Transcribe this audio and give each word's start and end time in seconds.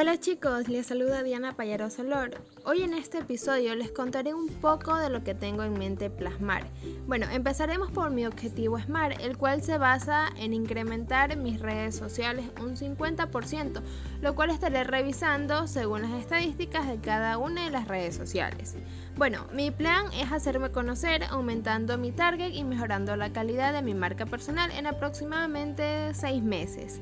Hola 0.00 0.16
chicos, 0.16 0.68
les 0.68 0.86
saluda 0.86 1.24
Diana 1.24 1.56
Payaro 1.56 1.90
Solor. 1.90 2.40
Hoy 2.64 2.82
en 2.82 2.94
este 2.94 3.18
episodio 3.18 3.74
les 3.74 3.90
contaré 3.90 4.32
un 4.32 4.46
poco 4.46 4.94
de 4.94 5.10
lo 5.10 5.24
que 5.24 5.34
tengo 5.34 5.64
en 5.64 5.76
mente 5.76 6.08
plasmar. 6.08 6.68
Bueno, 7.08 7.26
empezaremos 7.32 7.90
por 7.90 8.12
mi 8.12 8.24
objetivo 8.24 8.78
SMART, 8.78 9.20
el 9.20 9.36
cual 9.36 9.60
se 9.60 9.76
basa 9.76 10.28
en 10.36 10.54
incrementar 10.54 11.36
mis 11.36 11.58
redes 11.58 11.96
sociales 11.96 12.46
un 12.60 12.76
50%, 12.76 13.82
lo 14.20 14.36
cual 14.36 14.50
estaré 14.50 14.84
revisando 14.84 15.66
según 15.66 16.02
las 16.02 16.12
estadísticas 16.12 16.86
de 16.86 17.00
cada 17.00 17.36
una 17.36 17.64
de 17.64 17.70
las 17.70 17.88
redes 17.88 18.14
sociales. 18.14 18.76
Bueno, 19.16 19.48
mi 19.52 19.72
plan 19.72 20.12
es 20.12 20.30
hacerme 20.30 20.70
conocer 20.70 21.24
aumentando 21.24 21.98
mi 21.98 22.12
target 22.12 22.52
y 22.54 22.62
mejorando 22.62 23.16
la 23.16 23.32
calidad 23.32 23.72
de 23.72 23.82
mi 23.82 23.94
marca 23.94 24.26
personal 24.26 24.70
en 24.70 24.86
aproximadamente 24.86 26.14
6 26.14 26.40
meses. 26.44 27.00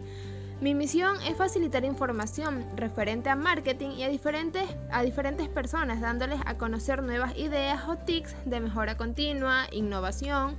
Mi 0.59 0.75
misión 0.75 1.17
es 1.21 1.37
facilitar 1.37 1.85
información 1.85 2.65
referente 2.77 3.29
a 3.29 3.37
marketing 3.37 3.91
y 3.91 4.05
a 4.05 4.09
diferentes, 4.09 4.65
a 4.91 5.03
diferentes 5.03 5.49
personas, 5.51 6.01
dándoles 6.01 6.41
a 6.47 6.57
conocer 6.57 7.03
nuevas 7.03 7.37
ideas 7.37 7.87
o 7.87 7.97
tics 7.97 8.35
de 8.47 8.61
mejora 8.61 8.97
continua, 8.97 9.67
innovación 9.71 10.57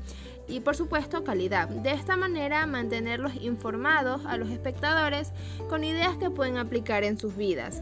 y 0.48 0.60
por 0.60 0.76
supuesto 0.76 1.24
calidad. 1.24 1.68
De 1.68 1.94
esta 1.94 2.16
manera 2.16 2.68
mantenerlos 2.68 3.34
informados 3.42 4.24
a 4.28 4.38
los 4.38 4.52
espectadores 4.52 5.32
con 5.68 5.84
ideas 5.84 6.16
que 6.18 6.30
pueden 6.30 6.58
aplicar 6.58 7.04
en 7.04 7.18
sus 7.18 7.36
vidas. 7.36 7.82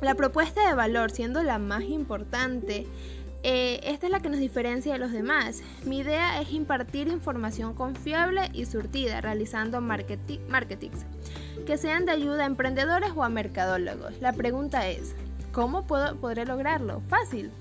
La 0.00 0.14
propuesta 0.14 0.68
de 0.68 0.74
valor 0.74 1.10
siendo 1.10 1.42
la 1.42 1.58
más 1.58 1.82
importante 1.82 2.86
eh, 3.48 3.78
esta 3.84 4.06
es 4.06 4.12
la 4.12 4.18
que 4.18 4.28
nos 4.28 4.40
diferencia 4.40 4.92
de 4.92 4.98
los 4.98 5.12
demás. 5.12 5.62
Mi 5.84 5.98
idea 5.98 6.40
es 6.40 6.50
impartir 6.50 7.06
información 7.06 7.74
confiable 7.74 8.50
y 8.52 8.66
surtida, 8.66 9.20
realizando 9.20 9.80
marketings 9.80 11.06
que 11.64 11.78
sean 11.78 12.06
de 12.06 12.10
ayuda 12.10 12.42
a 12.42 12.46
emprendedores 12.46 13.12
o 13.14 13.22
a 13.22 13.28
mercadólogos. 13.28 14.20
La 14.20 14.32
pregunta 14.32 14.88
es, 14.88 15.14
¿cómo 15.52 15.86
puedo, 15.86 16.16
podré 16.16 16.44
lograrlo? 16.44 17.02
Fácil. 17.08 17.52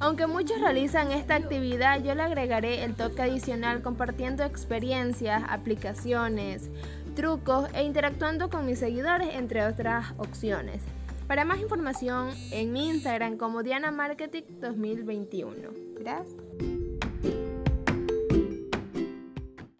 Aunque 0.00 0.26
muchos 0.26 0.60
realizan 0.60 1.12
esta 1.12 1.36
actividad, 1.36 2.02
yo 2.02 2.14
le 2.14 2.24
agregaré 2.24 2.84
el 2.84 2.94
toque 2.94 3.22
adicional 3.22 3.80
compartiendo 3.80 4.44
experiencias, 4.44 5.42
aplicaciones, 5.48 6.68
trucos 7.16 7.70
e 7.72 7.84
interactuando 7.84 8.50
con 8.50 8.66
mis 8.66 8.80
seguidores, 8.80 9.28
entre 9.32 9.64
otras 9.64 10.12
opciones. 10.18 10.82
Para 11.26 11.44
más 11.44 11.60
información 11.60 12.30
en 12.50 12.72
mi 12.72 12.88
Instagram 12.88 13.36
como 13.36 13.62
Diana 13.62 13.90
Marketing 13.90 14.42
2021. 14.60 15.70
Gracias. 15.98 16.71